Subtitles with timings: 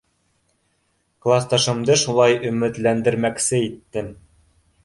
[1.25, 4.15] —Класташымды шулай өмөтләндермәксе иттем.